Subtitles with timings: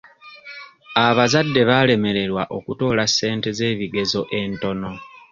[1.05, 4.91] Abazadde baalemererwa okutoola ssente z'ebigezo entono.